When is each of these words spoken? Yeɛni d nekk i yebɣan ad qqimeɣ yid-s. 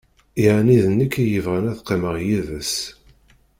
Yeɛni 0.41 0.77
d 0.85 0.85
nekk 0.89 1.13
i 1.23 1.25
yebɣan 1.27 1.69
ad 1.71 1.77
qqimeɣ 1.81 2.15
yid-s. 2.25 2.73